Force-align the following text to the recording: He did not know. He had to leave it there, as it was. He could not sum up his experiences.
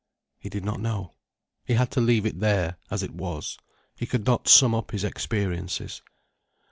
He 0.39 0.49
did 0.49 0.65
not 0.65 0.79
know. 0.79 1.13
He 1.63 1.75
had 1.75 1.91
to 1.91 2.01
leave 2.01 2.25
it 2.25 2.39
there, 2.39 2.79
as 2.89 3.03
it 3.03 3.11
was. 3.13 3.59
He 3.95 4.07
could 4.07 4.25
not 4.25 4.47
sum 4.47 4.73
up 4.73 4.89
his 4.89 5.03
experiences. 5.03 6.01